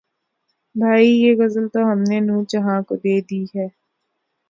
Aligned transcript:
بھئی 0.75 1.07
یہ 1.13 1.35
غزل 1.39 1.67
تو 1.67 1.79
ہم 1.91 1.99
نے 2.09 2.19
نور 2.19 2.43
جہاں 2.49 2.81
کو 2.81 2.95
دے 2.95 3.19
دی 3.21 3.43
ہے 3.55 3.67